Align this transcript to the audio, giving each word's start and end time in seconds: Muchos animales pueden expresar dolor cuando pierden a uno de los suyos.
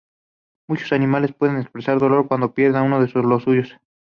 Muchos 0.67 0.93
animales 0.93 1.31
pueden 1.35 1.57
expresar 1.59 1.99
dolor 1.99 2.27
cuando 2.27 2.55
pierden 2.55 2.77
a 2.81 2.83
uno 2.83 3.05
de 3.05 3.21
los 3.21 3.43
suyos. 3.43 3.77